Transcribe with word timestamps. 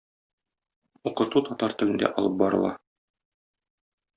Укыту 1.11 1.43
татар 1.49 1.75
телендә 1.81 2.11
алып 2.21 2.41
барыла. 2.43 2.75